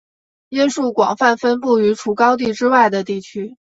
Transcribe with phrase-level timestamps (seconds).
[0.49, 3.55] 椰树广泛分布于除高地之外的地区。